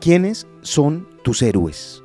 ¿Quiénes 0.00 0.46
son 0.62 1.06
tus 1.22 1.42
héroes? 1.42 2.02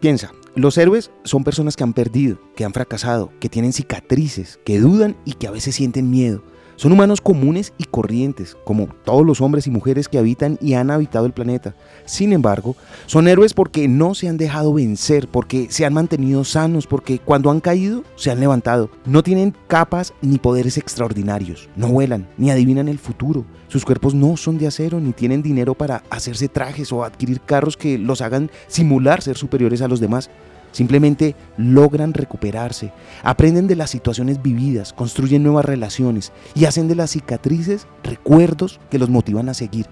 Piensa, 0.00 0.32
los 0.54 0.78
héroes 0.78 1.10
son 1.24 1.44
personas 1.44 1.76
que 1.76 1.84
han 1.84 1.92
perdido, 1.92 2.38
que 2.56 2.64
han 2.64 2.72
fracasado, 2.72 3.30
que 3.40 3.50
tienen 3.50 3.74
cicatrices, 3.74 4.58
que 4.64 4.80
dudan 4.80 5.18
y 5.26 5.34
que 5.34 5.46
a 5.46 5.50
veces 5.50 5.74
sienten 5.74 6.08
miedo. 6.08 6.42
Son 6.76 6.92
humanos 6.92 7.22
comunes 7.22 7.72
y 7.78 7.84
corrientes, 7.84 8.56
como 8.64 8.88
todos 9.04 9.24
los 9.24 9.40
hombres 9.40 9.66
y 9.66 9.70
mujeres 9.70 10.08
que 10.08 10.18
habitan 10.18 10.58
y 10.60 10.74
han 10.74 10.90
habitado 10.90 11.24
el 11.24 11.32
planeta. 11.32 11.74
Sin 12.04 12.34
embargo, 12.34 12.76
son 13.06 13.28
héroes 13.28 13.54
porque 13.54 13.88
no 13.88 14.14
se 14.14 14.28
han 14.28 14.36
dejado 14.36 14.74
vencer, 14.74 15.26
porque 15.26 15.68
se 15.70 15.86
han 15.86 15.94
mantenido 15.94 16.44
sanos, 16.44 16.86
porque 16.86 17.18
cuando 17.18 17.50
han 17.50 17.60
caído 17.60 18.04
se 18.14 18.30
han 18.30 18.40
levantado. 18.40 18.90
No 19.06 19.22
tienen 19.22 19.54
capas 19.68 20.12
ni 20.20 20.36
poderes 20.38 20.76
extraordinarios, 20.76 21.70
no 21.76 21.88
vuelan, 21.88 22.28
ni 22.36 22.50
adivinan 22.50 22.88
el 22.88 22.98
futuro. 22.98 23.46
Sus 23.68 23.86
cuerpos 23.86 24.14
no 24.14 24.36
son 24.36 24.58
de 24.58 24.66
acero, 24.66 25.00
ni 25.00 25.12
tienen 25.12 25.42
dinero 25.42 25.74
para 25.74 26.02
hacerse 26.10 26.48
trajes 26.48 26.92
o 26.92 27.04
adquirir 27.04 27.40
carros 27.40 27.78
que 27.78 27.96
los 27.96 28.20
hagan 28.20 28.50
simular 28.68 29.22
ser 29.22 29.38
superiores 29.38 29.80
a 29.80 29.88
los 29.88 29.98
demás. 29.98 30.30
Simplemente 30.76 31.34
logran 31.56 32.12
recuperarse, 32.12 32.92
aprenden 33.22 33.66
de 33.66 33.76
las 33.76 33.88
situaciones 33.88 34.42
vividas, 34.42 34.92
construyen 34.92 35.42
nuevas 35.42 35.64
relaciones 35.64 36.32
y 36.54 36.66
hacen 36.66 36.86
de 36.86 36.94
las 36.94 37.12
cicatrices 37.12 37.86
recuerdos 38.02 38.78
que 38.90 38.98
los 38.98 39.08
motivan 39.08 39.48
a 39.48 39.54
seguir. 39.54 39.86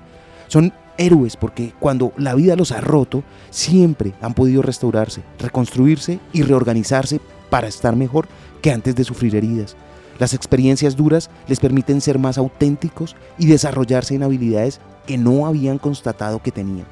Son 0.47 0.75
héroes 0.99 1.39
porque 1.39 1.73
cuando 1.81 2.13
la 2.19 2.35
vida 2.35 2.55
los 2.55 2.71
ha 2.71 2.83
roto, 2.83 3.25
siempre 3.49 4.13
han 4.21 4.35
podido 4.35 4.61
restaurarse, 4.61 5.23
reconstruirse 5.39 6.21
y 6.35 6.43
reorganizarse 6.43 7.19
para 7.49 7.67
estar 7.67 7.97
mejor 7.97 8.29
que 8.61 8.71
antes 8.71 8.95
de 8.95 9.05
sufrir 9.05 9.37
heridas. 9.37 9.77
Las 10.19 10.35
experiencias 10.35 10.97
duras 10.97 11.31
les 11.49 11.61
permiten 11.61 12.03
ser 12.03 12.19
más 12.19 12.37
auténticos 12.37 13.17
y 13.39 13.47
desarrollarse 13.47 14.17
en 14.17 14.23
habilidades 14.23 14.83
que 15.07 15.17
no 15.17 15.47
habían 15.47 15.79
constatado 15.79 16.43
que 16.43 16.53
tenían. 16.53 16.85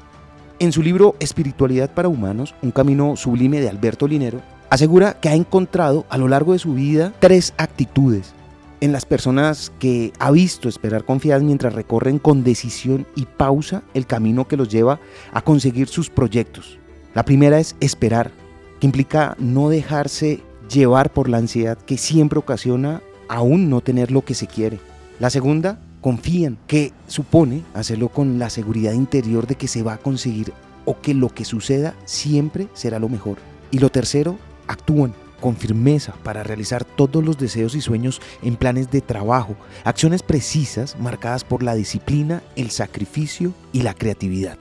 En 0.63 0.71
su 0.71 0.81
libro 0.81 1.17
Espiritualidad 1.19 1.93
para 1.93 2.07
Humanos, 2.07 2.55
un 2.61 2.71
camino 2.71 3.17
sublime 3.17 3.59
de 3.59 3.67
Alberto 3.67 4.07
Linero, 4.07 4.41
asegura 4.69 5.19
que 5.19 5.27
ha 5.27 5.35
encontrado 5.35 6.05
a 6.07 6.17
lo 6.17 6.29
largo 6.29 6.53
de 6.53 6.59
su 6.59 6.73
vida 6.73 7.11
tres 7.19 7.53
actitudes 7.57 8.33
en 8.79 8.93
las 8.93 9.03
personas 9.03 9.73
que 9.77 10.13
ha 10.19 10.31
visto 10.31 10.69
esperar 10.69 11.03
confiadas 11.03 11.43
mientras 11.43 11.73
recorren 11.73 12.17
con 12.17 12.45
decisión 12.45 13.05
y 13.13 13.25
pausa 13.25 13.83
el 13.93 14.07
camino 14.07 14.47
que 14.47 14.55
los 14.55 14.69
lleva 14.69 15.01
a 15.33 15.41
conseguir 15.41 15.89
sus 15.89 16.09
proyectos. 16.09 16.79
La 17.13 17.25
primera 17.25 17.59
es 17.59 17.75
esperar, 17.81 18.31
que 18.79 18.87
implica 18.87 19.35
no 19.39 19.67
dejarse 19.67 20.39
llevar 20.73 21.11
por 21.11 21.27
la 21.27 21.39
ansiedad 21.39 21.77
que 21.77 21.97
siempre 21.97 22.39
ocasiona 22.39 23.01
aún 23.27 23.69
no 23.69 23.81
tener 23.81 24.11
lo 24.11 24.23
que 24.23 24.33
se 24.33 24.47
quiere. 24.47 24.79
La 25.19 25.29
segunda 25.29 25.81
confían, 26.03 26.59
que 26.67 26.91
supone 27.07 27.63
hacerlo 27.73 28.09
con 28.09 28.37
la 28.37 28.51
seguridad 28.51 28.91
interior 28.91 29.47
de 29.47 29.55
que 29.55 29.69
se 29.69 29.81
va 29.83 29.93
a 29.93 29.97
conseguir 29.97 30.53
o 30.85 30.99
que 30.99 31.13
lo 31.13 31.29
que 31.29 31.45
suceda 31.45 31.95
siempre 32.03 32.67
será 32.73 32.99
lo 32.99 33.07
mejor. 33.07 33.37
Y 33.71 33.79
lo 33.79 33.89
tercero, 33.89 34.37
actúan 34.67 35.15
con 35.39 35.55
firmeza 35.55 36.13
para 36.23 36.43
realizar 36.43 36.83
todos 36.83 37.23
los 37.23 37.37
deseos 37.37 37.73
y 37.73 37.81
sueños 37.81 38.21
en 38.41 38.57
planes 38.57 38.91
de 38.91 39.01
trabajo, 39.01 39.55
acciones 39.85 40.23
precisas 40.23 40.99
marcadas 40.99 41.43
por 41.43 41.63
la 41.63 41.73
disciplina, 41.73 42.43
el 42.55 42.69
sacrificio 42.69 43.53
y 43.71 43.81
la 43.81 43.93
creatividad. 43.93 44.57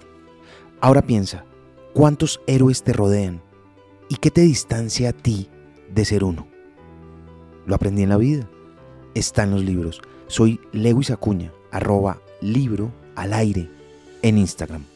Ahora 0.81 1.03
piensa, 1.03 1.45
¿cuántos 1.93 2.41
héroes 2.47 2.85
te 2.85 2.93
rodean? 2.93 3.43
¿Y 4.09 4.17
qué 4.17 4.31
te 4.31 4.43
distancia 4.43 5.09
a 5.09 5.13
ti 5.13 5.49
de 5.93 6.05
ser 6.05 6.23
uno? 6.23 6.47
Lo 7.67 7.75
aprendí 7.75 8.03
en 8.03 8.09
la 8.09 8.17
vida. 8.17 8.49
Está 9.15 9.43
en 9.45 9.53
los 9.53 9.65
libros. 9.65 10.01
Soy 10.27 10.61
Lewis 10.73 11.11
Acuña, 11.11 11.53
arroba 11.71 12.21
libro 12.41 12.91
al 13.15 13.35
aire 13.35 13.69
en 14.23 14.39
Instagram. 14.39 14.92